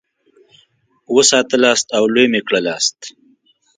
وساتلاست 1.15 1.87
او 1.97 2.03
لوی 2.13 2.25
مي 2.31 2.41
کړلاست. 2.47 2.99